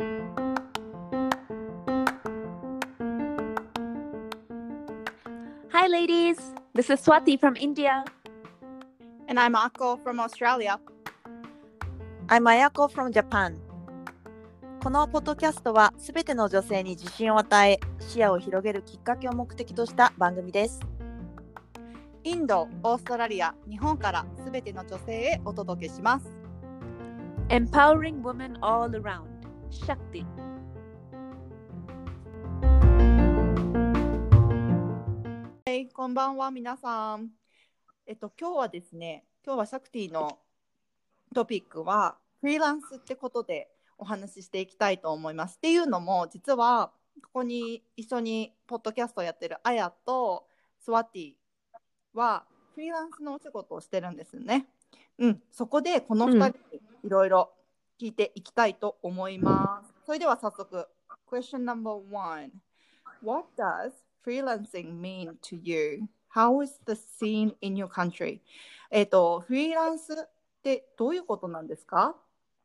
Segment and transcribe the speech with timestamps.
[0.00, 0.06] Hi,
[5.88, 6.38] ladies.
[6.72, 8.04] This is Swati from India.
[9.26, 10.78] And I'm Akko from Australia.
[12.28, 13.56] I'm Ayako from Japan.
[14.80, 20.78] このポッドキャストはすべての女性に自信を与え、視野を広げるきっかけを目的とした番組です。
[22.22, 26.28] インド、オーストラリア、日本からすべての女性へお届けします。
[27.48, 29.37] Empowering women all around.
[29.70, 30.24] Shakti.
[35.66, 37.28] はい、こんばんは皆さん。
[38.06, 40.38] えっと今日はですね、今日はシャクティの
[41.34, 43.68] トピックはフリーランスってことで
[43.98, 45.56] お話ししていきたいと思います。
[45.56, 46.92] っていうのも実は
[47.22, 50.46] ここに一緒にポッドキャストをやってるアヤと
[50.80, 51.32] スワティ
[52.14, 54.66] はフリーランスのお仕事をしてるんですよね。
[55.18, 57.52] うん、そこでこの2人にいろいろ
[58.00, 59.92] 聞いていきたいと思います。
[60.06, 60.86] それでは早速、
[61.28, 62.52] Question number one.
[63.22, 63.92] What does
[64.24, 66.02] freelancing mean to you?
[66.32, 68.40] How is the scene in your country?
[68.90, 70.16] えっ、と、フリーランスっ
[70.62, 72.14] てどういうことなんですか？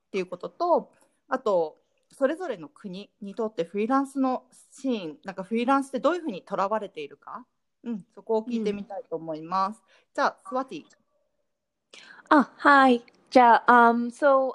[0.07, 0.91] っていうことと、
[1.27, 1.77] あと、
[2.11, 7.43] それぞれの国にとってフリーランスのシーン、なんかフリーランスってどういうふうにとらわれているか、
[7.83, 9.81] うん、そこを聞いてみたいと思います。
[10.13, 10.83] じゃあ、スワティ。
[12.29, 13.03] あ、はい。
[13.31, 14.53] じゃあ、um, so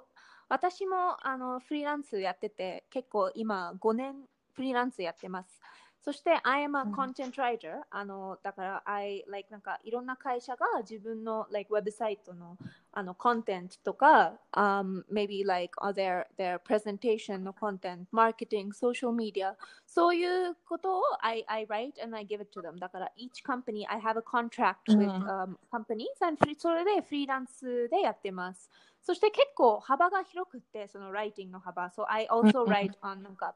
[0.49, 4.15] 私もあのフリーランスやってて、結構今5年
[4.55, 5.61] フリーランスやってます。
[6.01, 12.57] そして、I am a うん content writer、あのだから、I like なんかいろんな会社が自分の like ウェブサイトの
[12.93, 19.55] あのコンテンツとか、um, maybe like uh, their, their presentation のコンテンツ、marketing、social media、
[19.87, 22.79] そういうことを I, I write and I give it to them.
[22.79, 28.71] だから、each company, I have a contract with、うん um, companies and フリそれでフリーランスでやってます。
[29.03, 31.91] そして結構幅が広くて、そのライティングの幅。
[31.91, 33.55] So I also うん write on なんか、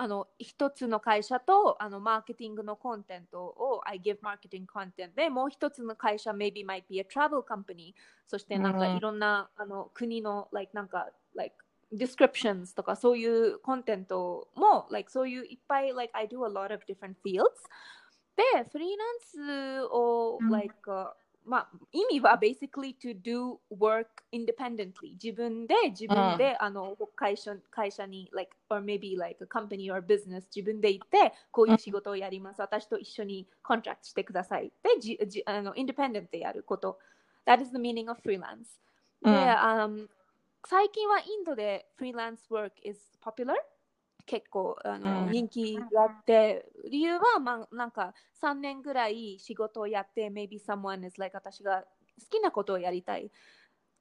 [0.00, 7.92] あの一つの会社とあのマーケティングのコンテンツを I give marketing content でもう一つの会社 maybe might be a travel company
[8.26, 11.54] そしてなんかうんいろんな、あの国の like なんか like
[11.92, 14.46] descriptions とかそういうコンテンツも
[14.90, 17.44] like そういういっぱい like I do a lot of different fields
[18.36, 20.72] でフリーランスをうん like、
[21.45, 35.75] まあ、意味は basically to do work independently 自分で自分で、あの会社会社に like or maybe like a company or business 自分で行ってこういう仕事をやります、私と一緒にコントラクトしてくださいでじじあの
[35.75, 36.97] independent でやること
[37.45, 38.79] That is the meaning of freelance
[39.21, 40.07] で、うん um,
[40.67, 43.53] 最近はインドで freelance work is popular
[44.30, 51.86] 結構あの、うん人気があって理由は、まあ、なんか3年ぐらい仕事をやって maybe someone is like 私が好
[52.30, 53.32] きなことをやりたい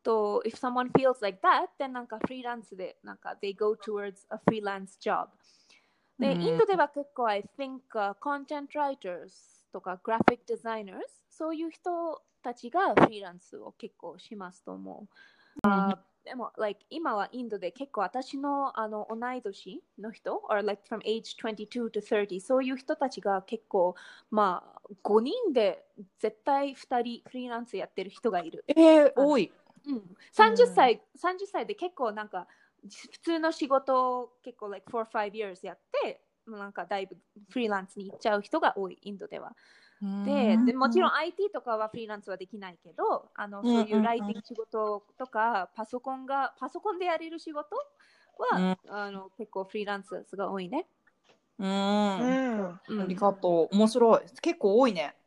[0.04, 5.30] と if someone feels like that then なんかフリーランスでなんか they go towards a freelance job
[6.20, 9.32] で、うんインドでは結構 I think、uh, content writers
[9.74, 11.00] とか graphic designers
[11.32, 15.68] そういう人たちがフリーランスを結構しますと思う。
[15.68, 15.98] あ
[16.30, 23.96] でも、like、今はインドで結構私のあの同い年の人、or like from age 22 to 30、そういう人たちが結構、
[24.30, 25.84] まあ、5人で
[26.20, 28.64] 絶対2人フリーランスやってる人がいる。
[28.68, 29.52] えー、多い。
[29.88, 30.04] うん、
[30.36, 32.48] 30歳、30歳で結構なんか
[33.12, 37.18] 普通の仕事を結構 like 4 5 years やってなんかだいぶ
[37.50, 39.56] フリーランスに行っちゃう人が多いインドでは。
[40.02, 47.76] ででもちろん IT とかはフリーランスはできないけどあのそういうライティング仕事とかパソコンがパソコンでやれる仕事
[48.38, 50.88] は、あの結構フリーランスが多いね。
[51.58, 51.68] うん。
[51.68, 52.80] うあん。
[52.88, 53.76] うんりがとう。
[53.76, 54.22] 面白い。
[54.42, 55.18] 結構多いね。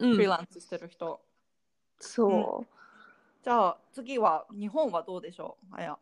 [0.00, 1.20] うんフリーランスしてる人。
[2.00, 2.66] そう。
[3.44, 5.76] じゃあ次は日本はどうでしょう？
[5.76, 5.98] あや。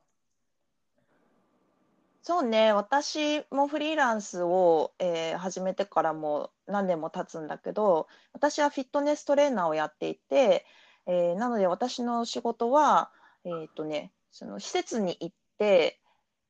[2.26, 10.66] そうね、私もフリーランスを、えー始めてからもう何年も経つんだけど、私はフィットネストレーナーをやっていて、
[11.06, 13.12] えーなので私の仕事は、
[13.44, 16.00] えーとね、その施設に行って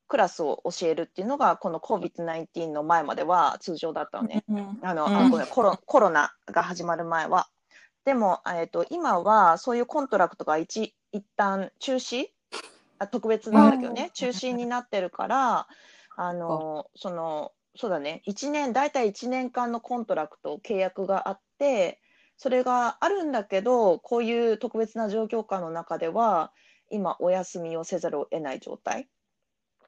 [0.08, 4.44] クラスを教えるっていうのがこの COVID-19 の前までは通常だったのね。
[4.80, 7.48] あの、うんあごめんコロ、コロナが始まる前は。
[8.06, 12.28] でも、えー、と今はそういう contract が一一旦中止
[12.98, 15.68] あ特別なんだけどね、中止になってるから、
[16.16, 22.00] あのそのそうだね、1年、大体1年間の contract、契約があって、
[22.38, 26.52] それがあるんだけど、こういう特別な状況下の中では、
[26.90, 29.08] 今、お休みをせざるを得ない状態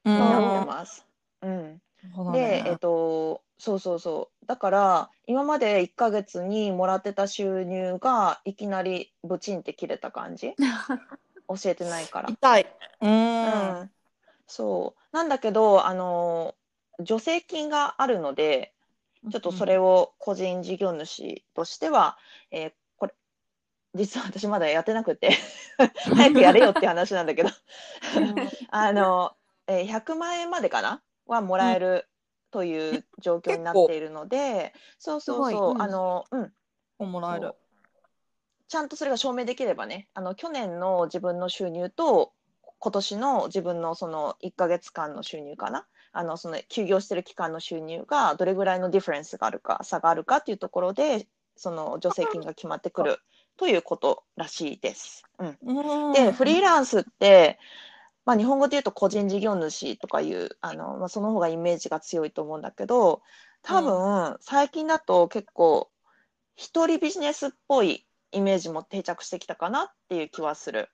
[0.04, 0.66] うになってん。
[0.66, 1.06] ます。
[1.42, 4.46] うんなるほどで、ねえっと、そうそうそう。
[4.46, 10.54] だから、今まで1ヶ月にもらってた収入がいきなりブチンって切れた感じ
[11.48, 12.28] 教えてないから。
[12.28, 12.66] 痛い。
[13.00, 13.06] う。
[13.06, 13.10] うん
[13.84, 13.90] ん。
[14.46, 15.16] そう。
[15.16, 16.54] なんだけど、あの、
[16.98, 18.72] 助成金があるので、
[19.30, 22.18] ちょっとそれを個人事業主としては、
[22.50, 23.14] えーこれ、
[23.94, 25.30] 実は私まだやってなくて、
[26.14, 27.50] 早くやれよって話なんだけど、
[28.70, 29.32] あの、
[29.66, 31.02] えー100万円までかな？
[31.26, 32.08] はもらえる
[32.50, 36.52] という状況になっているので、そうそうすそう、あの、うん、
[36.98, 37.54] をもらえる。
[38.68, 42.32] ちゃんとそれが証明できればね、あの去年の自分の収入と
[42.78, 51.26] 今年の自分のその1ヶ月間の収入かな、あのその休業してる期間の収入がどれぐらいの difference があるか、差があるかっていうところで、
[51.56, 53.18] その助成金が決まってくる
[53.56, 55.24] ということらしいです。
[55.38, 56.12] うん、うん。
[56.12, 57.58] で、フリーランスって、
[58.24, 63.22] まあ、日本語で言うと個人事業主とかいうあの、まあ、その方がイメージが強いと思うんだけど
[63.62, 65.90] 多分、最近だと結構
[66.54, 70.88] 一人ビジネスっぽいイメージも定着してきたかなっていう気はする。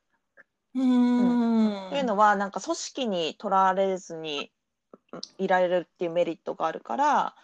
[0.75, 1.91] うん。
[1.91, 4.51] というのはなんか組織にとらわれずに
[5.13, 7.35] うんいられるっていうメリットがあるから、ま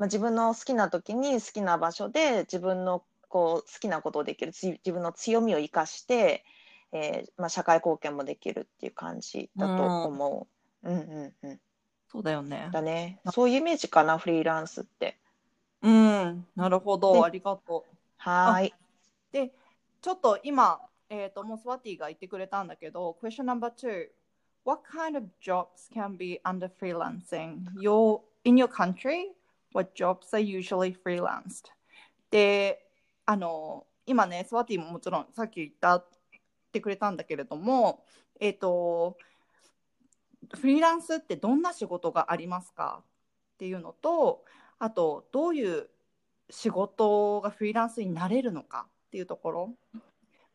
[0.00, 6.44] あ、自分の好きな時に好きな場所で自分のこう好きなことをできるつ自分の強みを生かして、
[6.92, 10.46] えーまあ、社会貢献もできるっていう感じだと思
[10.82, 10.88] う。
[10.88, 11.60] うんうんうん。
[12.12, 12.68] そうだよね。
[12.70, 13.18] だね。
[13.32, 15.16] そういうイメージかな、フリーランスって。
[15.82, 16.46] うん。
[16.54, 17.24] なるほでど。
[17.24, 17.94] ありがとう。
[18.18, 18.74] はーい。
[19.34, 19.52] で、
[20.00, 24.06] ちょっと今、えっ、と、もうスワティが言ってくれたんだけど、question number two.
[24.64, 27.64] What kind of jobs can be under freelancing?
[27.80, 29.32] Your, in your country,
[29.72, 31.64] what jobs are usually freelanced?
[32.30, 32.86] で、
[33.26, 36.06] あの、今ね、スワティももちろんさっき言ったっ
[36.70, 38.04] てくれたんだけれども、
[38.38, 39.18] えっ、と、
[40.56, 43.02] フリーランスってどんな仕事がありますか
[43.54, 44.44] っていうのと、
[44.78, 45.88] あと、どういう
[46.50, 49.70] 仕事がフリーランスになれるのかっていうところ。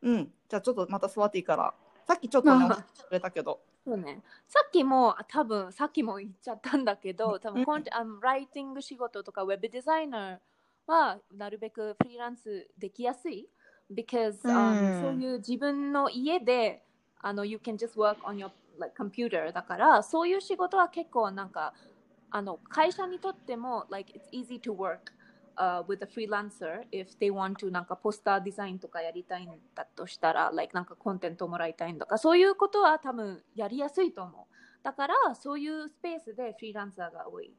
[0.02, 0.30] うん。
[0.50, 1.72] じゃあちょっとまたスワティから。
[2.06, 3.60] さっきちょっとね、くれたけど。
[3.86, 4.20] そうね。
[4.46, 10.38] さっきも多分さっきも言っちゃったんだけど、多うん分コンテあのライティング仕事とかウェブデザイナー
[10.86, 13.48] はなるべくフリーランスできやすい。
[13.90, 16.82] because、うんそういう自分の家で
[17.22, 21.72] あの you can just work on your like computer だからそういう仕事は結構なんか
[22.30, 24.98] あの会社にとっても like it's easy to work、
[25.60, 34.54] uh, with a freelancer if they want to なんかポスターデザインとかやりたいんだとしたら like なんかコンテンツをもらいたいんとかそういうことは多分やりやすいと思う。
[34.82, 37.52] だからそういうスペースでフリーランサーが多い、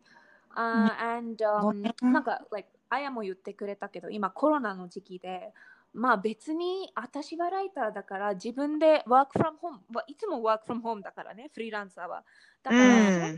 [0.56, 5.54] uh, and、um, うんなんか like あやも言ってくれたけど今コロナの時期で
[5.94, 12.24] まあ別に私はライターだから自分で work from home はいつも work from home だからねフリーランサーは。
[12.63, 12.92] だからうん。
[12.94, 13.38] そんなに、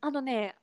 [0.00, 0.54] あのね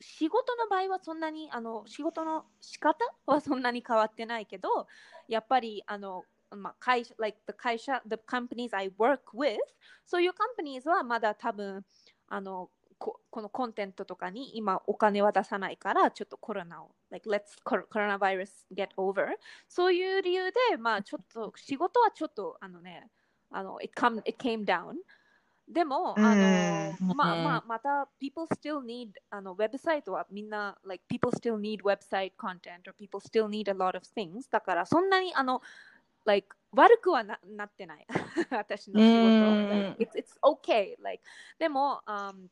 [0.00, 4.86] 仕事の場合はそんなにあの仕事の仕方はそんなに変わってないけど
[5.28, 6.24] やっぱりあの
[6.56, 9.58] まあ、会社、like the 会社、the companies I work with、
[10.04, 11.84] そういう companies はまだ多分、
[12.28, 19.28] あの、ここのコンテンツとかに今お金は出さないから、ちょっとコロナを、like, let's coronavirus get over。
[19.68, 23.08] そういう理由で、まあちょっと仕事はちょっと、あのね、
[23.50, 24.94] あの、it, come, it came down。
[25.72, 34.50] でも、あの、うんまあまあ、また、people still need、あの、ウェブサイトはみんな、like, people still need website content or people still need a lot of things。
[34.50, 35.62] だから、そんなに、あの、
[36.24, 38.06] like, 悪くはななってない。
[38.50, 40.04] 私の仕うん事。
[40.04, 40.96] Like, it's, it's okay.
[41.00, 41.22] Like,
[41.58, 42.48] でも、um,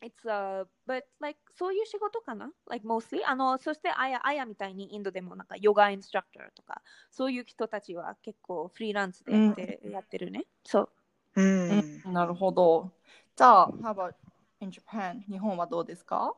[0.00, 3.22] it's a, but like, そういう仕事かな ?like, mostly.
[3.26, 10.44] あの、そして、あや、あやみたいにインドでもなんか、ヨガインストラクターとか、そういう人たちは結構フリーランスでやって,、やってるね。
[10.64, 10.88] そう。
[11.36, 12.00] うん。
[12.04, 12.90] うんなるほど。
[13.36, 14.14] じゃあ、How about
[14.60, 15.22] in Japan?
[15.28, 16.34] 日本はどうですか？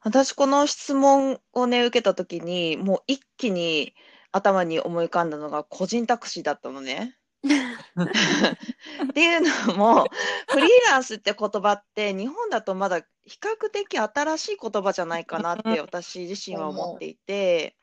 [0.00, 3.94] 私この質問をね、受けたときに、もう一気に
[4.30, 7.16] 頭に思い浮かんだのが個人タクシーだったのね。
[7.42, 10.04] っていうのも、
[10.48, 17.76] フリーランスって言葉って日本だとまだ比較的新しい言葉じゃないかなって私自身は思っていて、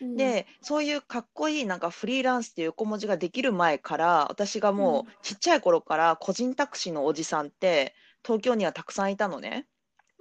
[0.00, 9.66] で、そういうかっこいいなんかフリーランスっていう横文字ができる前から、私がもうちっちゃい頃から個人タクシーのおじさんって東京にはたくさんいたのね。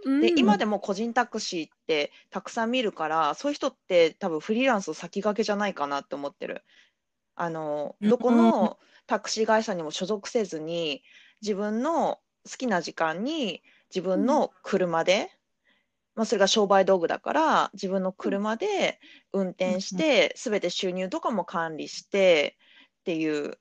[0.06, 6.64] うん、で、今ででも個人タクシーってたくさん見るから、そういう人って多分フリーランスの先駆けじゃないかなって思ってる。
[7.36, 11.04] あの、うんどこのタクシー会社にも所属せずに、
[11.42, 12.20] 自分の
[12.50, 13.62] 好きな時間に
[13.94, 15.32] 自分の車で、
[16.18, 19.00] まあ、それが商売道具だから、自分の車で
[19.34, 22.58] 運転して、すべて収入とかも管理して
[23.02, 23.60] っていう、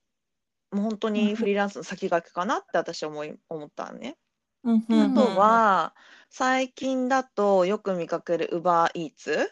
[0.70, 4.16] もう本当にフリーランスの先駆けかなって私は思い、思ったのね。
[4.64, 5.94] うんうんあとは、
[6.30, 9.48] 最近だとよく見かける Uber Eats。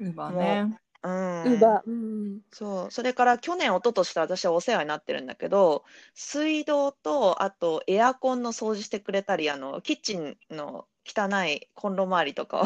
[0.00, 0.66] 今ね。
[1.04, 1.44] うん。
[1.44, 1.90] ウーバー。
[1.90, 2.40] うん。
[2.52, 2.90] そう。
[2.90, 12.64] それから去年、一昨年と私はお世話になってるんだけど、水道と、あとエアコンの掃除してくれたり、あの、キッチンの汚いコンロ周りとかを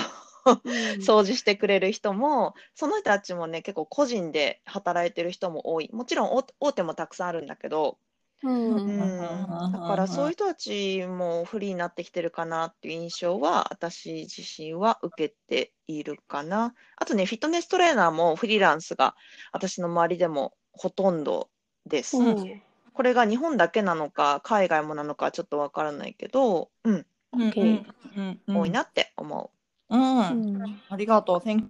[1.00, 5.90] 掃除してくれる人も、その人たちもね、結構個人で働いてる人も多い。
[5.92, 7.98] もちろん大大手もたくさんあるんだけど、
[8.42, 8.74] うん。
[8.74, 16.74] うん、だからそういう人たちもフリーになってきてるかなっていう印象は私自身は受けているかな。
[16.96, 19.16] あとね、フィットネストレーナーもフリーランスが
[19.52, 21.48] 私の周りでもほとんど
[21.86, 22.16] です。
[22.18, 22.62] うん
[22.94, 27.84] これが日本だけなのか海外もなのかちょっとわからないけど、うん、うんうん OK
[28.16, 28.56] うんうん。
[28.60, 29.50] 多いなって思
[29.90, 29.96] う。
[29.96, 30.80] ん、うん。
[30.88, 31.38] ありがとう。
[31.38, 31.68] Thank you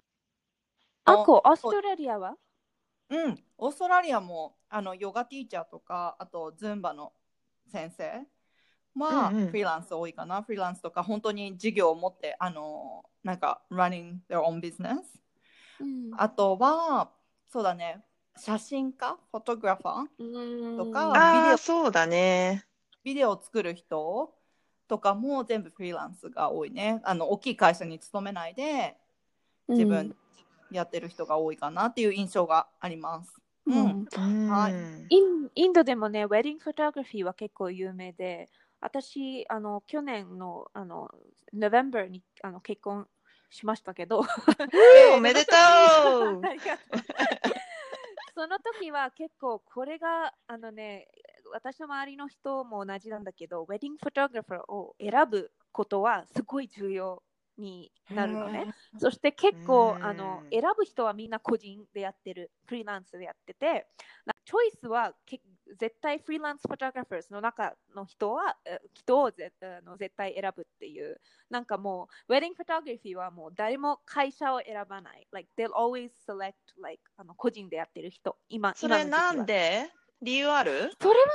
[1.05, 2.35] あこ、オーストラリアは？
[3.09, 7.13] うん、オーストラリアもあのヨガティーチャーとかあとズンバの
[7.71, 8.25] 先生
[8.97, 9.47] はうんうん。
[9.49, 15.01] フリーランス多いかな、フリーランスとか本当に事業を持ってあのなんか running their own business
[15.79, 16.11] うん。
[16.17, 17.11] あとは
[17.51, 18.03] そうだね。
[18.37, 19.15] 写真家？
[19.31, 20.23] フォトグラファー？
[20.23, 20.77] うん。
[20.77, 21.13] とかう。
[21.13, 21.21] ビデオ。
[21.21, 22.65] ああ、そうだね。
[23.03, 24.33] ビデオを作る人？
[24.87, 27.01] とかも全部フリーランスが多いね。
[27.03, 28.95] あの大きい会社に勤めないで
[29.67, 30.15] 自分
[30.71, 33.33] やってる人が多いかなっていう印象があります。
[33.65, 33.77] ううん。
[33.77, 34.49] んうん。
[34.49, 34.73] はい。
[35.09, 38.49] インインドでもね、ウェディングフォトグラフィーは結構有名で、
[38.81, 41.09] 私、あの去年のあの
[41.53, 43.07] November にあの結婚
[43.49, 44.23] しましたけど、
[45.15, 46.41] おめでとう。
[48.35, 51.07] その時は結構これがあのね
[51.51, 57.21] 私の周りの人も同じなんだけどウェディングフォトグラファーを選ぶことはすごい重要
[57.57, 58.73] になるのね。
[58.97, 60.03] そして結構うん。
[60.05, 63.87] あの選ぶ人はみんな個人でやってるフリーランスでやってて
[64.25, 65.39] なチョイスはけ
[65.79, 71.19] 絶対フリーランスフォトグラファーの中の人はえ人をぜあの絶対選ぶっていう。
[71.49, 75.25] なんかもうウェディングフォトグラフィーはもう誰も会社を選ばない。
[75.31, 78.37] Like they'll always select like あの個人でやってる人。
[78.49, 79.89] 今それなんで？
[80.21, 80.91] 理由ある？
[81.01, 81.25] それは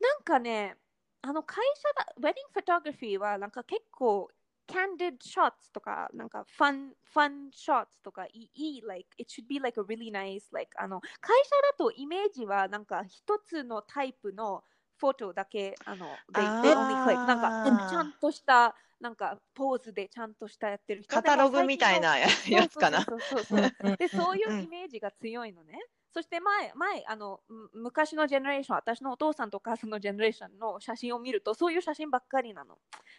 [0.00, 0.76] なんかね、
[1.22, 4.28] あの会社だ、ウェディングフォトグラフィーはなんか結構、
[4.66, 14.64] candid shots とか、なんか fun, fun shots とかいい、like, it should be like a really nice, like, あの、会社だとイメージはなんか一つのタイプの
[14.96, 21.14] フォトだけ、あの、click なんかちゃんとした、なんかポーズでちゃんとしたやってる人。
[21.14, 23.02] カタログみたいなややつかな。
[23.02, 25.78] そうそうそうそうで、そういうイメージが強いのね。
[26.14, 32.78] そして前、前、あの、む昔のジェネレーション、私のお父さんとお母さんのジェネレーションの写真を見ると、そういう写真ばっかりなの。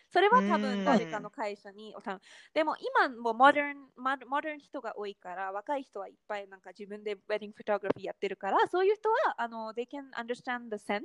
[0.10, 1.94] それは多うん分誰かの会社に、
[2.54, 11.02] でも今もモダン、モダモダン人が多いから、若い人はいっぱいなんか自分でウェディングフォトグラフィーやってるから、そういう人は、あの、they can understand the sense.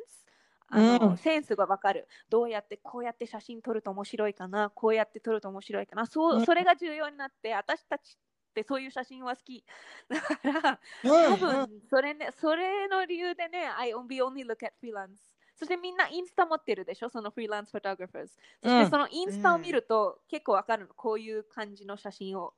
[0.72, 2.06] あのうんセンスがわかる。
[2.28, 6.06] どうやってこうやって写真撮ると面白いかな、こうやって撮ると面白いかな。
[6.06, 8.16] そうう、んそれが重要になって、私たち
[8.50, 9.64] ってそういう写真は好き。
[10.08, 15.16] だから、多分それ,、ね、それの理由でね、I only, only look at freelance。
[15.56, 18.34] そしてみんなインスタ持ってるでしょ、そのフリーランスフォトグラファーズ。
[18.62, 22.54] そしてそのインスタを見ると結構わかるの、こういう感じの写真を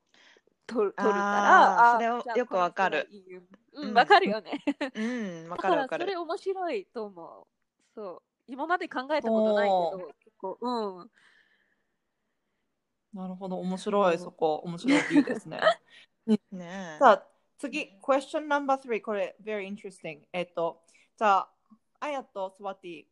[0.65, 3.09] 撮る撮るから、それをよくわかる。
[3.73, 4.63] う、うんんわかるよね。
[4.95, 5.01] う
[5.47, 6.05] ん、わかるわかる。
[6.05, 7.47] それ面白いと思う。
[7.93, 8.21] そう。
[8.47, 11.11] 今まで考えたことないけど、結構、うん。
[13.13, 15.59] なるほど、面白い、そこ、面白いビューですね。
[16.27, 17.27] ねえさあ、
[17.57, 20.21] 次、question number three、これ、very interesting。
[20.33, 20.81] えっと、
[21.17, 21.49] じゃあ、
[21.99, 23.03] あやとスワティ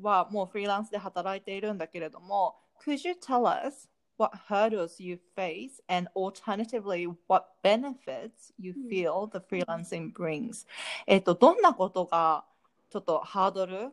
[0.00, 9.38] はもうフリーランスで働いているんだけれども、could you tell us what hurdles you face and alternatively what benefits you feel the
[9.38, 10.66] freelancing brings?
[11.06, 12.44] えっと、どんなことが
[12.90, 13.92] ちょっとハードル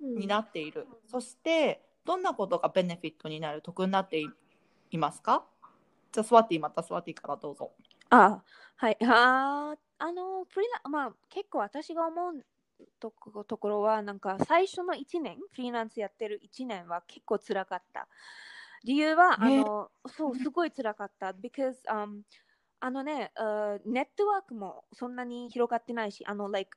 [0.00, 4.28] になっている、そしてどんなことがベネフィットになる得になってい
[4.90, 5.46] いますか？
[6.12, 7.72] じゃあスワティまたスワティからどうぞ。
[8.10, 8.42] あ、
[8.76, 8.96] はい。
[9.02, 12.46] あーあの、フリーラン、まあ、結構私が思う
[13.00, 18.08] とこところは、なんか最初の1年、フリーランスやってる1年は結構辛かった。
[18.84, 21.28] 理由は、あねの、そう、すごい辛かった。
[21.32, 22.22] because、um,
[22.80, 26.76] あのね、uh, ネットワークもそんなに広がってないし、あの、like,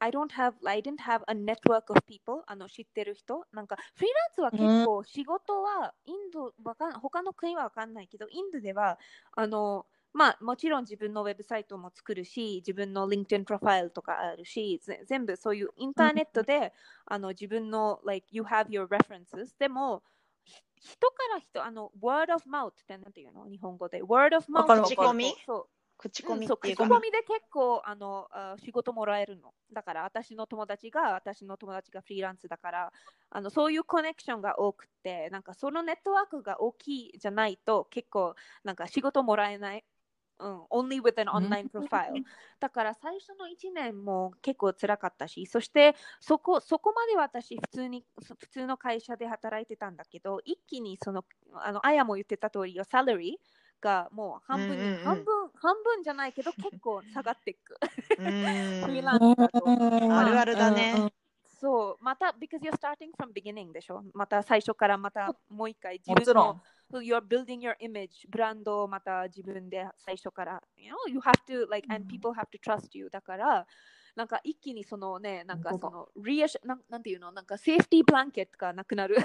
[0.00, 3.44] I don't have, I didn't have a network of people, あの、知ってる人。
[3.52, 8.98] なんか、フリーランスは結構仕事は、インド、わかん他の国はわかんないけど、インドでは、
[9.32, 16.72] あの、まあ、もちろん自分のウェブサイトも作るし、自分の LinkedIn プロファイルとかあるし、ぜ全部そういうインターネットで、
[17.04, 19.54] あの自分の、like, you have your references。
[19.58, 20.02] でも、
[20.44, 23.46] ひ人から人、あの、word of mouth ってなんていうの？
[23.48, 24.02] 日本語で。
[24.02, 25.34] word of mouth 口コミ？
[25.46, 25.66] そう。
[26.00, 29.52] 口コミっていうか、コミで結構あのあ仕事もらえるの。
[29.70, 32.92] だから私の友達が私の友達がフリーランスだから
[33.28, 39.84] あのそういうコネクションが多くてなんかそのネットワークが大きいじゃないと結構なんか仕事もらえない。
[40.42, 42.14] うん、only with an online profile
[42.60, 51.26] だから最初の1年も結構辛かったし、そしてそこそこまで私普通に普通の会社で働いてたんだけど、一気にその、
[51.56, 57.76] あの、あやも言ってた通り、よ、サラリーがもう半分に、うんうんうん半分、半分じゃないけど結構下がっていく。
[58.18, 59.64] うフリーんランスだと。
[59.66, 61.12] あるあるだね。
[61.60, 64.02] そう、また、because you're starting from beginning でしょ。
[64.14, 66.58] また最初からまたもう一回自分の
[66.92, 72.96] you're building your image, ブランドをまた自分で最初から、you know, you have to, like, and people have to trust
[72.96, 73.10] you.
[73.10, 73.66] だから、
[74.16, 79.16] なんか一気にそのね、なんかその、リアシなんなんていうの、なんかセーフティーブランケットがなくなる。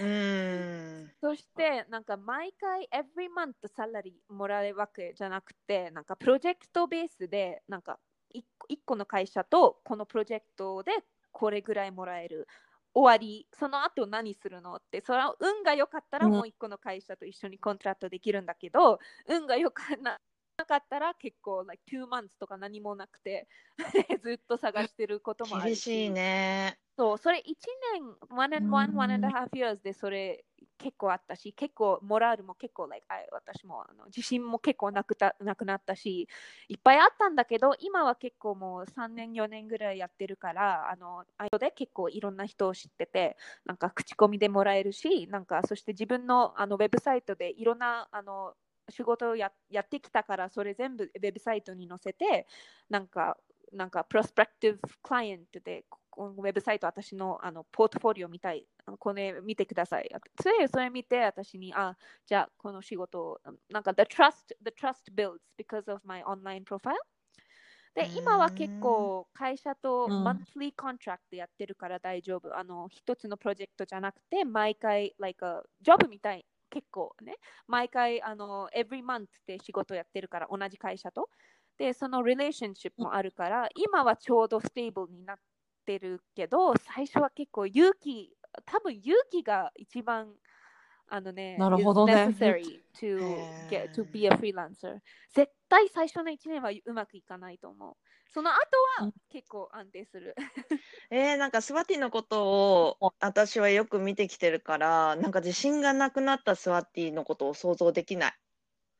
[0.00, 1.12] うん。
[1.20, 7.98] そして、なんか毎回、every month サラリーもらえるわけじゃなくて、なんかプロジェクトベースで、なんか
[8.30, 10.92] 一個一個の会社とこのプロジェクトで
[11.30, 12.46] これぐらいもらえる。
[12.94, 19.96] 終わり、その後何するのって、それは運が良かったらうんもう一個の会社と一緒に contract できるんだけど、運が良か
[20.62, 23.48] なかったら結構、like two months とか何もなくて、
[24.22, 26.78] ずっと探してることもある厳しいね。
[26.96, 27.56] そう、それ1
[27.94, 30.44] 年、one and one, one and a half years でそれ
[30.78, 36.28] 結構あったし、結構 morale も結構、like、あ私もあの自信も結構なくたなくなったし、
[36.68, 48.54] いっぱいあったんだけど、今は結構もう3年、4年ぐらいやってるから、あの、あとで結構いろんな人を知ってて、なんか口コミでもらえるし、なんかそして自分のあのウェブサイトでいろんなあの
[48.92, 52.46] 仕事をややってきたから、それ全部ウェブサイトに載せて、
[52.90, 53.38] なんか、
[53.72, 55.84] なんか、 prospective client で、
[56.18, 58.68] ウェブサイト、私のあのポートフォリオ見たい、
[58.98, 60.10] これ見てください。
[60.42, 61.96] それそれ見て、私に、あ、
[62.26, 66.94] じゃあ、この仕事を、なんか、the trust, the trust builds because of my online profile.
[67.94, 72.56] で、今は結構会社とうん monthly contract やってるから大丈夫。
[72.56, 77.36] あの、一つのプロジェクトじゃなくて、毎回、like a job みたい、結構ね、
[77.68, 81.28] 毎回、あの、every month で仕事やってるから、同じ会社と。
[81.78, 85.36] で、その relationship もあるから、今はちょうど stable になっ
[85.86, 88.36] てるけど、最初は結構勇気、
[88.66, 90.34] 多分勇気が一番、
[91.08, 95.00] あのね、なるほどね necessary to get, to be a freelancer。
[95.34, 97.96] 絶対最初の1年はうまくいかないと思う。
[98.32, 98.60] その後は
[98.98, 100.34] うん結構安定する。
[101.10, 102.44] えー、なんかスワティのこと
[102.98, 108.32] を私はよく見てきてるから、なんか自信がなくなったスワティのことを想像できない。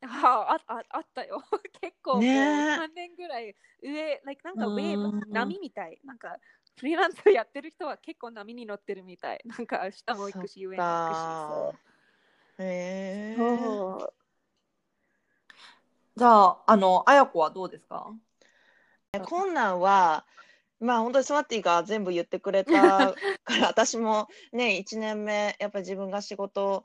[0.03, 1.43] ああああったよ。
[1.81, 6.01] 結構もうねえ3年ぐらい上、like、なんかウうんェーブ、波みたい。
[6.05, 6.39] なんか
[6.79, 9.41] フリーランスやってる人は結構波に乗ってるみたい。
[9.47, 11.39] なんか下も行くし、上も行くし。
[11.47, 11.73] か
[12.59, 14.15] へえそうそう
[16.17, 18.15] じゃあ、あの、あやこはどうですか？
[19.21, 20.25] 困難は、
[20.81, 22.73] まあ本当にスワティが全部言ってくれた
[23.45, 26.85] から、私もね、1年目、やっぱり自分が仕事を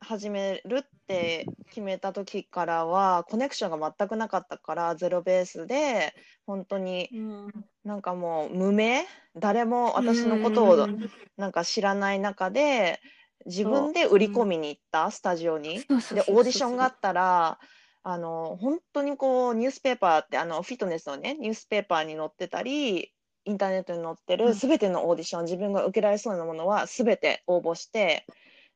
[0.00, 6.14] 始めるって決めた時からは、コネクションが全くなかったから、ゼロベースで、
[6.46, 7.64] 本当にうん。
[7.82, 10.88] なんかもう無名、誰も私のことを
[11.36, 13.00] なんか知らない中で、
[13.46, 15.78] 自分で売り込みに行った、スタジオに。
[16.12, 17.58] で、オーディションがあったら、
[18.08, 23.12] あの、本当にこう、ニュースペーパーって、あの、フィットネスのね、ニュースペーパーに載ってたり、
[23.44, 24.48] インターネットに載ってうん。
[24.48, 28.24] るすべてのオーディション、自分が受けられそうなものはすべて応募して、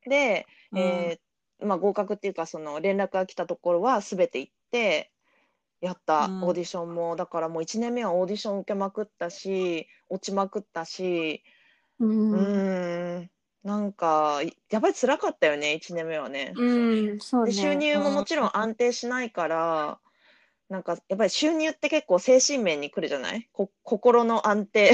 [0.05, 5.13] で、えーまあ、合格っていうか、その連絡が来たところはすべて行って、
[5.81, 6.43] やったうん。
[6.45, 11.45] オーディションも、だからもう1年目はオーディション受けまくったし、落ちまくったし、
[12.31, 13.31] うん、
[13.65, 16.53] なんか、やっぱり辛かったよね、1年目はね。
[16.57, 17.59] うん、そうでね。
[17.59, 19.99] 収入ももちろん安定しないから、
[20.71, 23.49] なんかやっぱり収入って結構精神面に来るじゃない？
[23.53, 24.93] こ心の安定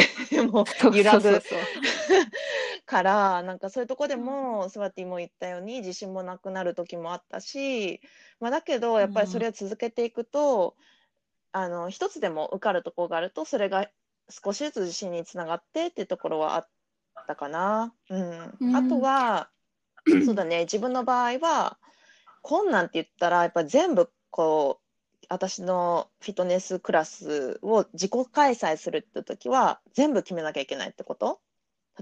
[0.50, 1.38] も揺らぐ
[2.86, 8.00] から、なんかそういうとこでも、スワティも言ったように自信もなくなる時もあったし、
[8.40, 10.76] まあ、だけどやっぱりそれを続けていくと、
[11.52, 13.88] あの一つでも受かるところがあるとそれが
[14.28, 16.68] 少しずつ自信につながってっていうところはあっ
[17.26, 17.94] たかな。
[18.10, 18.58] うん。
[18.60, 18.76] うん。
[18.76, 19.50] あとは
[20.24, 20.60] そうだね。
[20.60, 21.78] 自分の場合は
[22.42, 31.40] 困難って言ったらやっぱ全部こう私のフィットネスクラスを自己開催するって時は全部決めなきゃいけないってこと。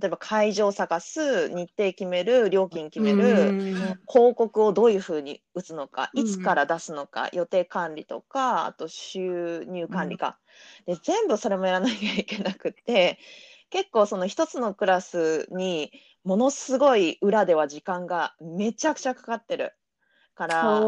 [0.00, 4.00] 例えば会場を探す日程決める料金決める、うん。
[4.08, 6.20] 広告をどういうふうに打つのか、うん。
[6.22, 10.40] いつから出すのか、予定管理とか、あと収入管理か。
[10.86, 13.18] で、全部それもやらなきゃいけなくて、
[13.74, 15.90] 結構その一つのクラスに
[16.22, 19.72] ものすごい裏では時間がめちゃくちゃかかってる。
[20.36, 20.80] から、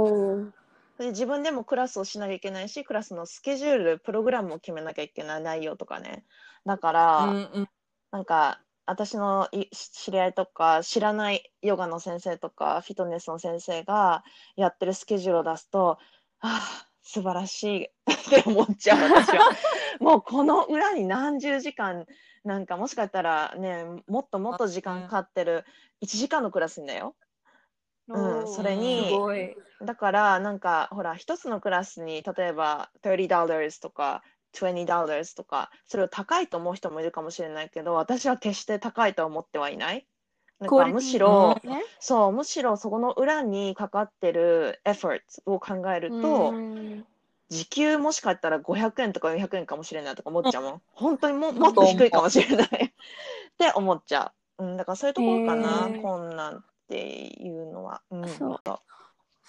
[1.00, 6.24] で自分でもクラスをしなきゃいけないし、クラスのスケジュール、プログラムを決めなきゃいけない内容とかね。
[6.64, 7.68] だから、うんうん。
[8.12, 14.22] なんか私のい知り合いとか知らないヨガの先生とかフィットネスの先生が
[14.54, 15.98] やってるスケジュールを出すと
[16.38, 17.90] ああ、素晴らしい っ
[18.28, 19.44] て思っちゃう、私は。
[20.00, 22.04] もうこの裏に何十時間、
[22.44, 25.64] なんかもしかしたらね、もっともっと時間かかってる
[26.02, 27.14] 1時間のクラスだよ。
[28.08, 29.16] うんそれに。
[29.82, 40.06] だから、なんか、ほら、一つのクラスに、例えば、$30 とか、$20 とか、それを高いと思う人もいるかもしれないけど、私は決して高いとは思ってはいない。
[40.60, 47.04] なんか、むしろ、ね、そう、むしろそこの裏にかかってるエフォートを考えると、うん。
[47.48, 50.82] 時給もしかしたら500円とか400円かもしれないとか思っちゃうもん。
[50.92, 52.66] 本当にももっと低いかもしれない。
[52.66, 52.70] っ
[53.58, 54.64] て思っちゃう。
[54.64, 56.02] うん、だからそういうところかな、へー。
[56.02, 58.02] 困難っていうのは。
[58.10, 58.60] うん、そう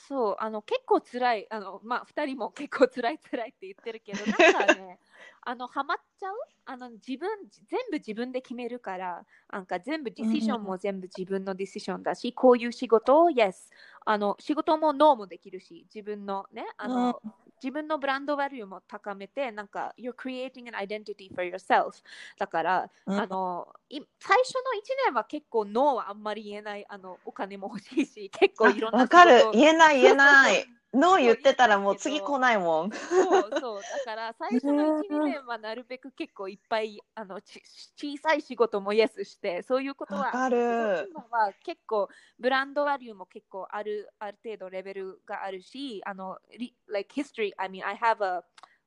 [0.07, 4.99] そう、あの結構辛い、あのまあ二人も結構辛い辛いって言ってるけど、なんかね、
[5.41, 6.35] あのハマっちゃう？
[6.65, 7.29] あの自分
[7.67, 13.69] 全部自分で決めるから、なんか全部ディシジョンも全部自分のディシジョンだし、こういう仕事を Yes、
[14.05, 17.21] あの仕事もノーもできるし、自分のね、あの、
[17.61, 22.03] 自分のブランドバリューも高めて、なんか You're creating an identity for yourself
[22.37, 29.49] だから、うんあのい最初の1年は結構ノーはあんまり言えないあのお金も欲しいし結構いろんなわかる。
[29.53, 30.65] 言えない言えない。
[30.93, 32.91] ノー言ってたらもう次来ないもん。
[32.91, 33.81] そうそう。
[33.81, 37.61] だから最初の1、2年はなるべく結構いっぱいあのち
[37.95, 41.09] 小さい仕事もイエスしてそういうことはわかる。
[41.09, 42.07] 今は結構
[42.39, 48.43] ブランドバリューも結構あるある程度レベルがあるしあのリ like history I mean I have a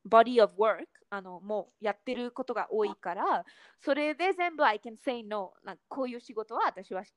[0.08, 3.44] body of work あのもうやってることが多いから
[3.80, 7.12] それで全部 I can say no なんかこういう仕事は私はし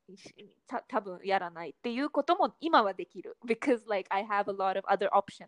[0.67, 3.37] た多分やらないっていうことも今はできる。
[3.45, 5.47] Because like I have a lot of other options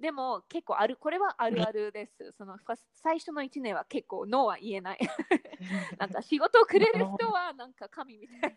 [0.00, 2.32] でも結構あるこれはあるあるです。
[2.36, 2.56] その
[2.94, 4.98] 最初の1年は結構ノーは言えない。
[5.98, 8.56] なんか仕事をくれる人はなんか神みたい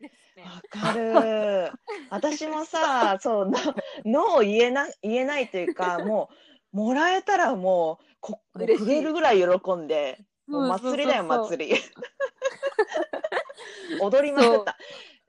[0.00, 0.44] ですね。
[0.44, 1.72] わかる。
[2.10, 3.58] 私もさ、そう、ノ
[4.04, 6.34] ノー言えな言えないというか、もう、
[6.72, 11.76] もらえたらもう、こ震えるぐらい喜んで、もう祭りだよ、祭り。
[14.00, 14.76] 踊りまくった。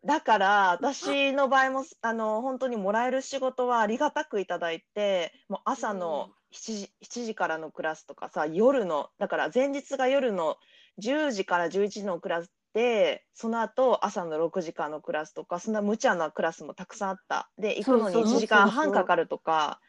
[0.06, 10.58] だから、私の場合も、あの、本当にもらえる仕事はありがたくいただいて、もう朝の7時 ,7 時からのクラスとかさ、夜の、だから前日が夜の
[11.00, 17.50] 10時から11時のクラスで、その後朝の6時間のクラスとか、そんな無茶なクラスもたくさんあった。
[17.58, 19.82] で、行くのにそうそうそう1時間半かかるとか、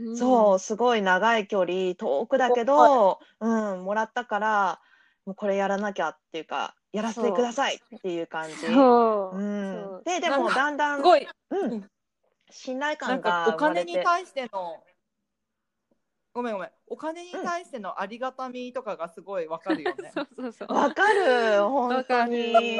[0.00, 0.16] うん。
[0.16, 4.80] そう、すごい長い距離、遠くだけど、うん、もらったから、
[5.26, 8.54] もうこれやらなきゃっていうか、やらせてくださいっていう感じ。
[8.56, 10.02] そううん。
[10.04, 11.28] で、でもだんだん、すごい。
[11.50, 11.90] うん、
[12.50, 14.82] 信頼感がかお金に対しての
[16.32, 16.70] ごめんごめん。
[16.86, 20.12] お金に対してのありがたみとかがすごいわかるよね。
[20.14, 20.72] そうそうそう。
[20.72, 22.78] わかる、本当に。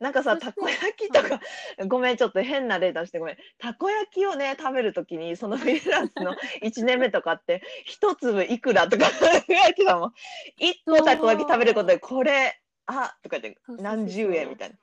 [0.00, 1.40] なんかさ、たこ焼きとか、
[1.88, 3.36] ごめん、ちょっと変な例出してごめん。
[3.58, 9.12] たこ焼きをね、食べるときに、そのフリーランスの 1年目とかって、一粒いくらとか考
[9.48, 10.14] えてたもん。
[10.56, 14.76] 一個たこ焼き食べることで、これ、あとか言って何十円みたいな。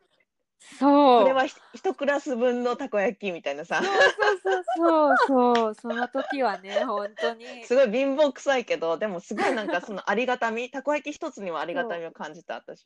[0.60, 3.82] そうこれはひ一クラス分のたこ焼きみたいなさ。
[3.82, 3.93] そう
[4.43, 12.86] そうそうそうその時はね本当にすごい貧乏くさいけど、でもすごいなんかそのありがたみ、たこ焼き一つにはありがたみを感じた、私。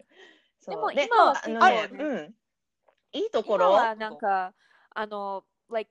[0.68, 2.36] でもで今はあのね結構ねうん。
[3.12, 3.72] いいところ？
[3.72, 4.54] 今はなんか
[4.94, 5.90] あの like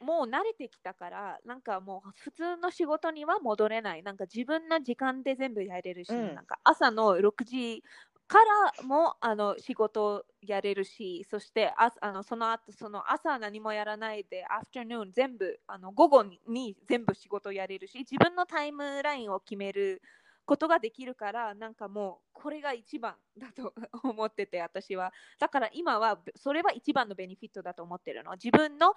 [0.00, 4.02] もう慣れてきたからなんかもう普通の仕事には戻れない。
[4.02, 6.34] なんか自分の時間で全部やれるし、うん。
[6.34, 7.82] なんか朝の6時
[8.28, 8.38] か
[8.78, 20.02] らもあの仕事やれるしそしてああのその後その朝何もやらないでアフタヌーン全部あの午後に全部仕事やれるし自分のタイムラインを決める
[20.48, 25.12] ことができるからなんかもうこれが一番だと 思ってて私は。
[25.38, 28.32] だから今はそれは一番のベネフィットだと思ってるの。
[28.32, 28.94] 自分の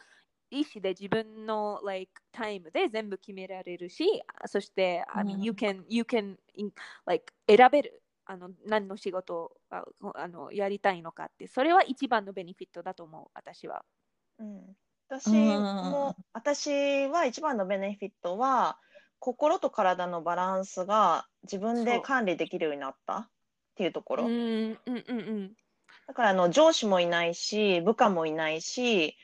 [0.49, 6.71] 意思で自分の like タイムで全部決められるしそして、I mean, うん you can you can in-
[7.05, 8.01] like 選べる。
[8.23, 9.83] あの何の仕事をあ
[10.15, 11.47] あのやりたいのかって。
[11.47, 13.83] それは一番のベネフィットだと思う私は。
[14.39, 14.77] うん、
[15.09, 18.79] 私も、私は一番のベネフィットは、
[19.21, 23.19] 心と体のバランスが自分で管理できるようになった？
[23.19, 23.27] っ
[23.75, 24.25] ていうところ。
[24.25, 25.51] うんうんうんうん。
[26.07, 29.15] だからあの上司もいないし、部下もいないし、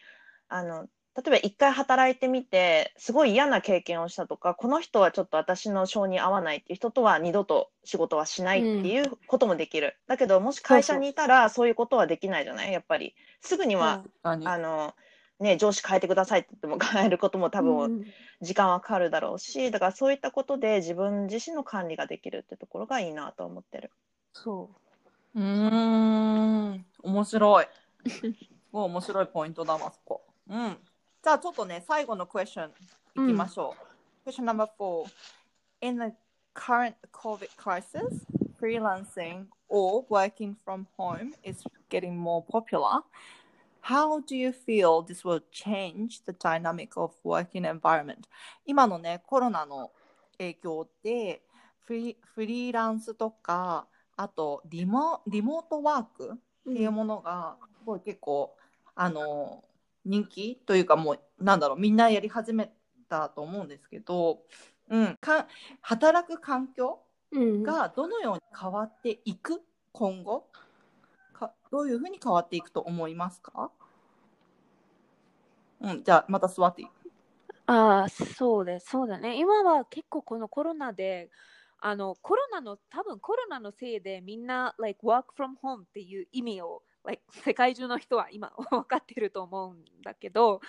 [0.48, 9.98] あの例えば一回働いてみて、すごい嫌な経験をしたとか、この人はちょっと私の性に合わないっていう人とは二度と仕事はしないっていうこともできる。
[10.08, 12.72] だけど、もし会社にいたらそういうことはできないじゃない？
[12.72, 13.16] やっぱり。
[13.42, 14.94] すぐには、あの、
[15.39, 18.06] ね、上司変えてくださいって言っても変えることも多分うん
[18.41, 23.91] 時間はかかるだろうし、だからそういったことで自分自身の管理ができるってところがいいなと思ってる。
[24.34, 24.69] そ
[25.36, 27.65] ううーん面白い。
[28.10, 28.21] す
[28.71, 30.23] ごい面白いポイントだわそこ。
[30.50, 30.78] うん。
[31.23, 33.76] じゃあちょっとね最後のクエスチョンいきましょ
[34.26, 34.30] う。
[34.30, 35.06] Question number four.
[35.82, 36.13] In the
[36.54, 38.26] current COVID crisis,
[38.60, 43.02] freelancing or working from home is getting more popular.
[43.82, 48.28] How do you feel this will change the dynamic of working environment?
[48.66, 49.92] 今のね、コロナの
[50.38, 51.42] 影響で
[51.86, 56.34] フリフリーランスとか、あとリモリモートワーク
[56.70, 58.56] っていうものが、すごい結構、
[58.96, 59.63] あの、
[60.06, 62.72] 人気というかもう、なんだろう、みんなやり始め
[63.10, 64.42] たと思うんですけど、
[64.90, 65.48] うん、か
[65.82, 67.00] 働く環境
[67.32, 69.62] うんがどのように変わっていく
[69.92, 70.50] 今後
[71.38, 73.71] かどういうふうに変わっていくと思いますか？
[75.80, 76.82] うん、じゃあまた座って。
[76.82, 76.88] いい
[77.67, 79.38] ああ、そうです、そうだね。
[79.38, 81.30] 今は結構このコロナで、
[81.80, 90.62] あのコロナの、多分コロナのせいでみんな、like, work from home っていう意味を、like, 世界中の人は今分かってると思うんだけど、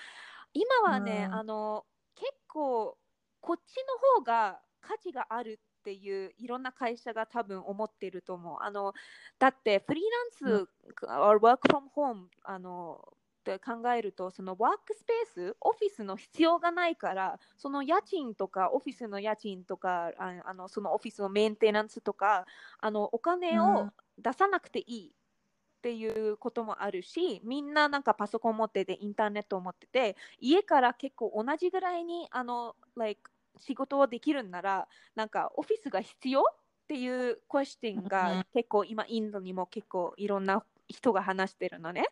[0.53, 1.35] 今はね、うん。
[1.35, 2.99] あの結構
[3.41, 8.59] こっちの方が価値があるっていういろんな会社が多分思ってると思う。
[8.61, 8.93] あの
[9.39, 10.05] だってフリー
[10.47, 10.69] ランス、
[11.09, 13.01] or work from home あの
[13.41, 22.45] って考えるとそのワークスペースオフィスの必要がないからその家賃とかオフィスの家賃とかああのそのオフィスのメンテナンスとか
[22.81, 36.45] あのお金をうん出さなくていいっていうこともあるしみんななんかパソコン持っててインターネットを持ってて家から結構同じぐらいにあの、like、仕事をできるんならなんかオフィスが必要っ
[36.89, 38.05] ていうクエスチョンうん。
[38.09, 42.05] が結構今インドにも結構いろんな人が話してるのね。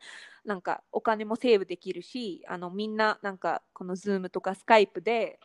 [0.44, 5.40] なんかお金もセーブできるしあのみんななんかこの Zoom とか Skype で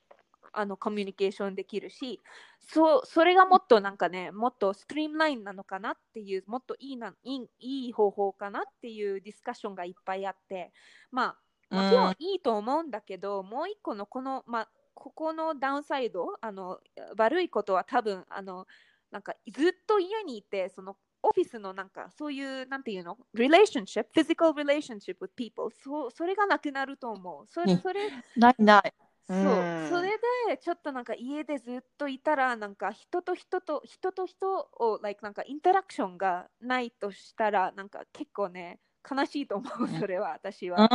[0.54, 2.20] あのコミュニケーションできるし
[2.60, 10.74] そうそれがもっとなんかねもっとストリームラインなのかなっていうもっといいないいいい方法かなっていうディスカッションがいっぱいあって。
[11.10, 11.38] まあ
[11.72, 12.16] もちろん。
[12.20, 16.80] いいと思うんだけど、もう一個のこの、まあ、ここのダウンサイドあの
[17.18, 18.68] 悪いことは多分あの
[19.12, 27.46] なんかずっと家にいてそのオフィスのなんかそういうなんていうの？relationship physical relationship with people そそれがなくなると思う。
[27.48, 27.80] それうん。
[27.80, 28.94] それないない。
[29.28, 29.38] そう。
[29.38, 29.90] うん。
[29.90, 30.10] それ
[30.48, 40.90] でちょっとなんか家でずっといたらなんか人と人と人と人を like なんかインタラクションがないとしたらなんか結構ね悲しいと思うそれは私は。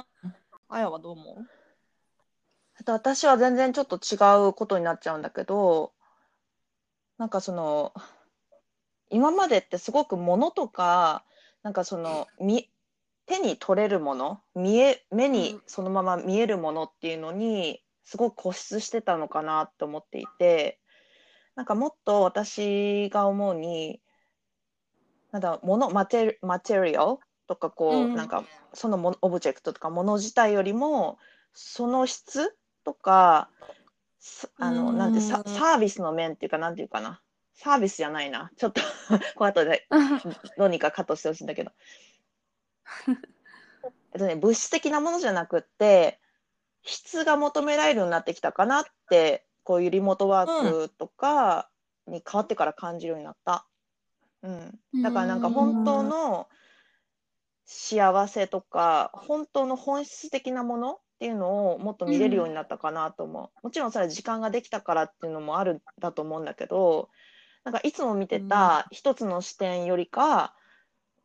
[0.69, 1.66] あやはどう思う？
[2.79, 4.17] あと私は全然ちょっと違
[4.49, 5.93] うことになっちゃうんだけど、
[7.19, 7.95] なんかその、
[9.11, 11.25] 今までってすごく物とか、
[11.63, 12.71] なんかその、み、
[13.27, 20.79] 手に取れるもの、見え、目にそのまま見えるものっていうのに、すごく固執してたのかなと思っていて、
[21.55, 24.01] なんかもっと私が思うに、
[25.33, 28.15] なんだ、物、マテリ、マテリアルとかこう、うん。
[28.15, 31.19] なんかそのものオブジェクトとか物自体よりも、
[31.53, 33.51] その質とか、
[34.21, 37.21] すあの、なんてサ、ービスの面っていうか、なんていうかな。
[37.55, 38.51] サービスじゃないな。
[38.57, 38.81] ちょっと
[39.35, 39.89] こう後で
[40.57, 41.73] どうにかカットしてほしいんだけど。
[44.13, 46.21] えっとね、物質的なものじゃなくって、
[46.83, 51.69] 質が求められるようになってきたかなって、こういうリモートワークとか
[52.07, 53.67] に変わってから感じるようになった。
[54.43, 55.03] うん。
[55.03, 56.49] だからなんか本当の
[57.65, 63.65] 幸せとか、本当の本質的なものっていうのをもっと見れるようになったかなと思う。
[63.65, 67.09] もちろんそれは時間ができたからっていうのもあるんだと思うんだけど、
[67.65, 70.55] なんかいつも見てた一つの視点よりか、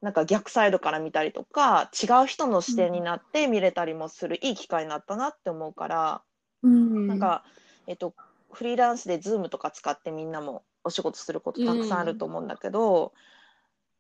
[0.02, 6.22] なんか逆サイドから見たりとか、違う人の視点になって見れたりもするいい機会になったなって思うから、
[6.64, 7.08] うん。
[7.08, 7.44] なんか、
[7.86, 8.14] えっと、
[8.52, 13.14] フリーランスで Zoom とか使ってみんなもお仕事することたくさんあると思うんだけど、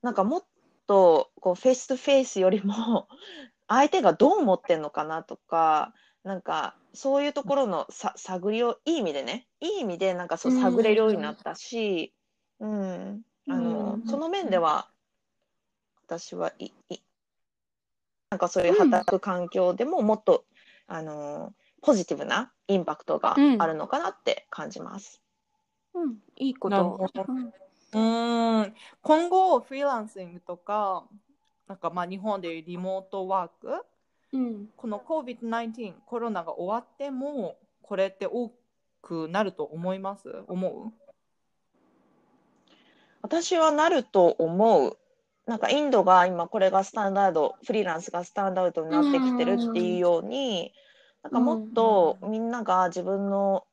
[0.01, 0.43] なんかもっ
[0.87, 3.07] とこう face to face よりも
[3.71, 10.61] 相手がどう思ってんのかなとか、なんかそういうところのさ探りをいい意味でね、いい意味でなんかそううん。
[10.61, 12.13] 探れるようになったし、
[12.59, 14.07] うん、あの、うん。
[14.07, 14.89] その面では
[16.05, 17.01] 私はいい
[18.29, 20.43] なんかそういう働く環境でももっと、
[20.87, 25.21] あのポジティブなインパクトがあるのかなって感じます。
[25.93, 27.09] うん、いいこと。
[27.93, 28.73] うん。
[29.01, 31.05] 今後フリーランシングとか
[31.71, 33.85] なんかまあ日本でいうリモートワーク。
[34.33, 34.67] うん。
[34.75, 38.51] この COVID-19 コロナが終わってもこれって多
[39.01, 40.29] くなると思います？
[40.49, 40.91] 思
[43.21, 44.97] 私はなると思う。
[45.45, 50.73] なんかインドが今これがスタンダード、フリーランスがスタンダードになってきてるっていうように、
[51.23, 53.63] なんかもっとみんなが自分の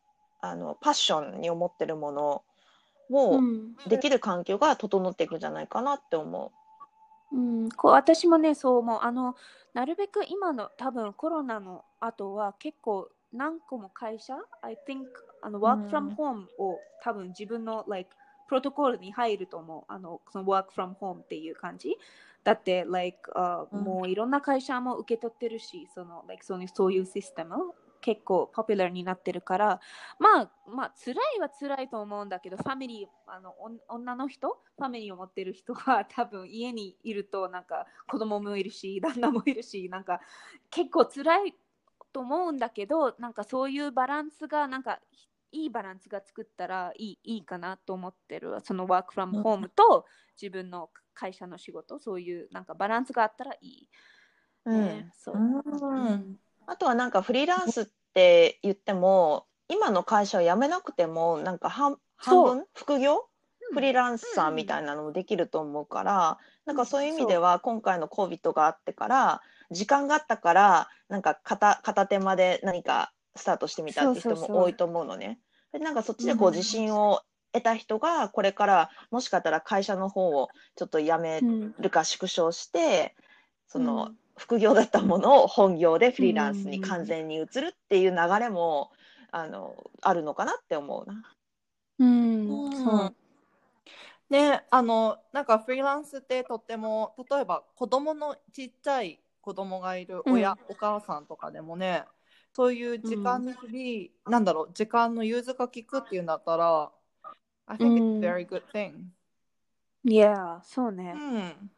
[0.40, 2.42] あのパッションに思ってるもの
[3.10, 3.74] をうん。
[3.88, 6.57] できる環境が整っていくんじゃないかなって思う
[7.36, 9.00] ん、こう私もねそう思う。
[9.02, 9.36] あの
[9.74, 15.04] なるべく今の多分コロナの後は結構何個も会社 I think
[15.42, 18.10] あの work from home を多分自分の like
[18.48, 19.84] プロトコルに入ると思う。
[19.88, 21.96] あのその work from home っていう感じ。
[22.44, 23.84] だって like、uh, うん。
[23.84, 27.56] もういろんな会社も受け取ってるしその like そういうそういうシステム
[28.08, 29.80] 結構ポピュラーになってるから
[30.18, 33.54] まあまあ辛いは辛いと思うんだけどファミリーあの
[33.86, 40.22] 女の人ファミリーを持ってる人は 多分家にいるとなんか子供もいるし旦那もいるしなんか
[40.70, 41.54] 結構辛い
[42.10, 45.00] と思うんだけどなんかそういうバランスがなんか
[45.52, 50.06] いいバランスが作ったらいいいいかなと思ってるそのワークフラムホームと
[50.40, 53.88] 自分の会社の仕事そういうなんかバランスがあったらいい、
[54.64, 54.80] うん。
[54.80, 55.36] ねそう。
[55.36, 56.38] うん。
[56.68, 57.86] あとはなんかフリーランスっ
[58.18, 62.54] て言っても今の会社を辞めなくてもなんか半半そう。
[62.56, 62.64] 分？
[62.74, 63.14] 副業？
[63.14, 63.18] う
[63.72, 63.74] ん。
[63.74, 75.38] フリーランサーみたいなのもできると思うから、なんかそういう意味では今回の COVID があってから時間があったからなんか片片手間で何かスタートしてみたって人そうそうそうも多いと思うのね。
[75.72, 77.20] でなんかそっちでこううん自信を
[77.52, 83.14] 得た人がこれからもしかしたら会社の方をちょっと辞めうんるか縮小して
[83.66, 88.90] その、うん副業だったものを本業でフリーランスに完全に移るっていう流れも、
[89.30, 91.22] あのあるのかなって思うな。
[91.98, 92.66] うん。
[92.66, 92.72] うん。
[92.72, 93.14] そう。
[94.30, 102.04] ねあのなんかフリーランスってとっても例えば子供のちっちゃい子供がいる親、お母さんとかでもね
[102.52, 106.90] そういう時間にフリー、なんだろう時間の融通が利くっていうんだったら
[107.66, 108.92] I think うん it's very good thing、
[110.04, 111.70] Yeah そううね、ん、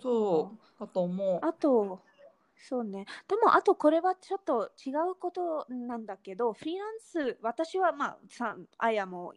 [0.00, 2.00] そうだと思うあと、
[2.56, 3.06] そうね。
[3.28, 9.32] でも、あとこれはちょっと違うことなんだけど、フリーランス、私はまあ、さあやも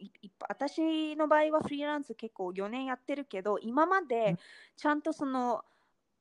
[0.48, 4.38] 私の場合はフリーランス結構4年やってるけど、今まうでん
[4.76, 5.64] ちゃんとその、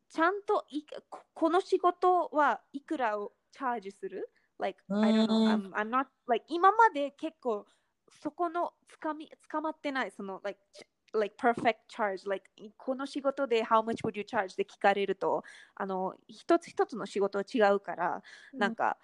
[0.09, 7.65] ちゃんといここの仕事はいくらをチャージする ?Like, I don't know, うん I'm, I'm not, like, 今まで結構
[8.09, 10.59] そこのつかみ、捕まってない、その、like,
[11.13, 12.45] like perfect charge, like
[12.77, 15.43] この仕事で how much would you charge で聞かれると、
[15.75, 18.21] あの一つ一つの仕事は違うから、
[18.57, 18.97] なんか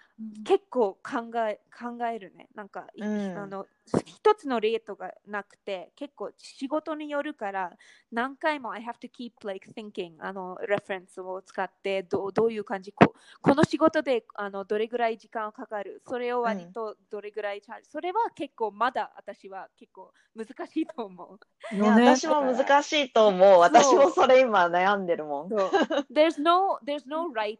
[0.44, 2.48] 結構考え考えるね。
[2.54, 3.34] なんか、いうん。
[3.34, 3.66] あの
[4.04, 7.72] 一つのレートがなくて、結構仕事によるから、
[8.12, 21.74] 何回も I have to keep like thinking あのレフェンスを使ってどうどういう感じここの仕事であのどれぐらい時間かかるそれを割とどれぐらいチャージ、それは結構まだ私は結構難しいと思う。
[21.74, 23.58] いやね私も難しいと思う。
[23.60, 25.48] 私もそれ今悩んでるもん。
[25.48, 25.70] そう
[26.12, 27.58] there's no there's no right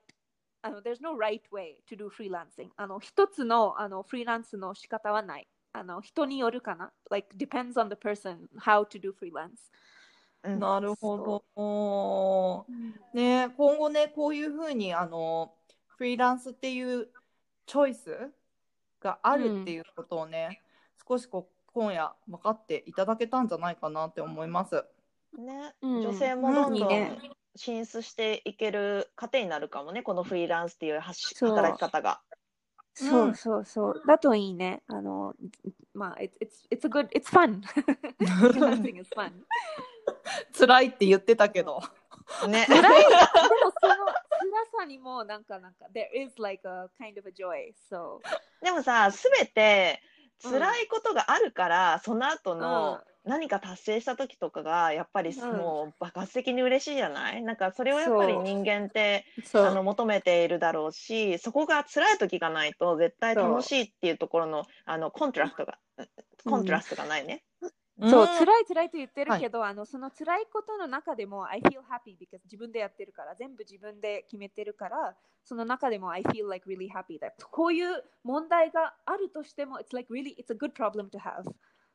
[0.63, 5.47] あの there's no right way to do freelancing あの一つのあのフリーランスの仕方はない
[5.79, 9.51] あの人によるかな？Like depends on the person how to do freelance.
[10.43, 10.59] うん。
[10.59, 12.67] なるほど。
[13.15, 15.53] ね、今後ね、こういうふうにあの
[15.87, 17.09] フリーランスっていう
[17.67, 18.33] チョイス
[19.01, 20.63] があるっていうことをね、
[21.09, 24.85] 少しこう今夜分かっていただけたんじゃないかなって思います。
[25.37, 26.01] ね、うん。
[26.03, 27.19] 女性もどんどん
[27.55, 31.01] 進出していける糧になるかもね、このフリーランスっていう。
[31.01, 32.21] 働き方が。
[32.99, 33.35] そううん。
[33.35, 34.03] そうそう。
[34.07, 34.83] だといいね。
[34.89, 35.35] あの
[35.95, 37.63] まあ it's, it's, a good it's fun.
[38.21, 39.33] Freelancing is fun.
[40.59, 41.81] 辛いって言ってたけど。
[42.49, 42.67] ね。
[42.67, 42.83] 辛い。
[42.83, 48.21] でもその辛さにもなんかなんか there is like a kind of a joy so.
[48.63, 50.01] でもさ、すべて
[50.43, 55.57] 辛いことがあるから、その後の何か達成した時とかが、やっぱりうん。
[55.59, 57.43] もう爆発的に嬉しいじゃない？
[57.43, 65.79] なんかそれをやっぱり人間ってあの求めているだろうし、そこが辛い時がないと絶対楽しいっていうところのあのコントラストが、
[66.45, 67.45] コントラストがないね。
[68.01, 68.27] そう、ん。
[68.27, 80.53] 辛い辛いと言ってるけど、あのその辛いことの中でも I feel happy because 自分でやってるから、全部自分で決めてるから、その中でも I feel like really happy that こういう問題があるとしても、it's like really, it's
[80.53, 81.43] a good problem to have.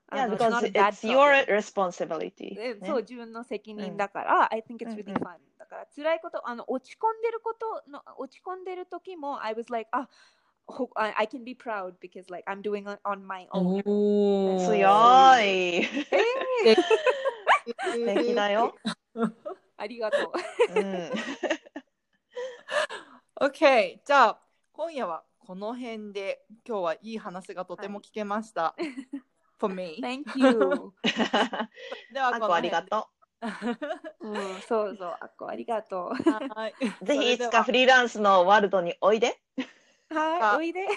[0.09, 2.55] あ Yeah, の because it's your responsibility.
[2.85, 5.37] そう、自分の責任だから、I think it's うん really うん fun.
[5.57, 10.07] だから辛いこと、あの落ち込んでることの、落ち込んでる時も、I was like, あ、
[10.65, 13.83] ほ I, I can be proud because like I'm doing it on my own.
[13.83, 15.83] 強い。
[15.85, 16.81] 素
[17.91, 18.75] 素敵だよ。
[19.77, 20.31] ありがと
[20.75, 20.79] う。
[20.79, 21.11] うん。
[23.41, 24.39] OK じゃあ
[24.71, 28.75] 今夜はこの辺で今日はいい話がとても聞けました。
[29.63, 29.97] For me.
[30.03, 30.91] Thank you.
[32.13, 33.07] ではあこありがと
[34.21, 36.11] うん、そうそう、あっこありがとう。
[36.11, 36.49] う。
[36.55, 36.75] はい。
[37.01, 37.05] う。
[37.05, 39.39] ぜひいつかフリーランスのワールドにおいで。
[40.09, 40.87] はい、おいで。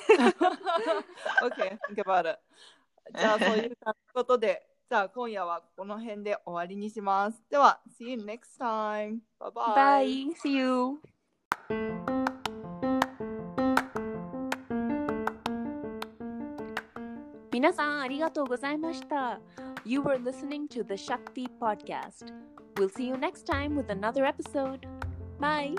[1.42, 2.38] OK, think about it.
[3.16, 3.78] じゃあそういう
[4.12, 7.42] ことで、じゃあ今夜はこの辺で終わりにします。
[7.50, 9.18] では、See you next time.
[9.40, 9.74] Bye bye.
[9.74, 10.36] Bye.
[10.36, 12.15] See you.
[17.55, 19.39] 皆さんありがとうございました。
[19.85, 22.33] You were listening to the Shakti podcast.
[22.75, 24.87] We'll see you next time with another episode.
[25.39, 25.75] Bye.